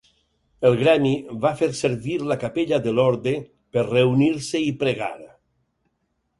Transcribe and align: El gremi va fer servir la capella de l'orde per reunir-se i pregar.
El 0.69 0.77
gremi 0.79 1.11
va 1.43 1.51
fer 1.59 1.69
servir 1.81 2.15
la 2.33 2.39
capella 2.45 2.81
de 2.87 2.95
l'orde 3.01 3.35
per 3.77 3.87
reunir-se 3.93 4.65
i 4.73 4.77
pregar. 4.85 5.15